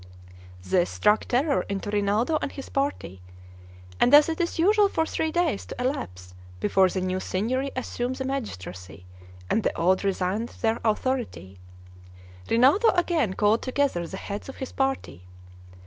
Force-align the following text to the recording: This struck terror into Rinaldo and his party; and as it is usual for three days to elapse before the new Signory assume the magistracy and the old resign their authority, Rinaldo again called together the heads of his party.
This 0.63 0.89
struck 0.89 1.25
terror 1.25 1.61
into 1.69 1.91
Rinaldo 1.91 2.39
and 2.41 2.51
his 2.51 2.69
party; 2.69 3.21
and 3.99 4.15
as 4.15 4.29
it 4.29 4.41
is 4.41 4.57
usual 4.57 4.89
for 4.89 5.05
three 5.05 5.31
days 5.31 5.63
to 5.67 5.75
elapse 5.79 6.33
before 6.59 6.89
the 6.89 7.01
new 7.01 7.19
Signory 7.19 7.69
assume 7.75 8.13
the 8.13 8.25
magistracy 8.25 9.05
and 9.47 9.61
the 9.61 9.77
old 9.77 10.03
resign 10.03 10.49
their 10.61 10.79
authority, 10.83 11.59
Rinaldo 12.49 12.89
again 12.95 13.35
called 13.35 13.61
together 13.61 14.07
the 14.07 14.17
heads 14.17 14.49
of 14.49 14.57
his 14.57 14.71
party. 14.71 15.21